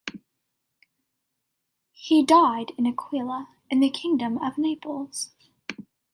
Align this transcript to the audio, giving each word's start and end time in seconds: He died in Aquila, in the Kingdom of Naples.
He 1.91 2.25
died 2.25 2.71
in 2.75 2.87
Aquila, 2.87 3.49
in 3.69 3.81
the 3.81 3.91
Kingdom 3.91 4.39
of 4.39 4.57
Naples. 4.57 5.29